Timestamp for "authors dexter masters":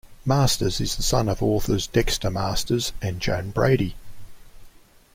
1.43-2.91